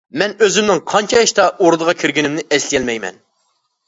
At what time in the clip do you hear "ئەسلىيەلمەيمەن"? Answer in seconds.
2.57-3.21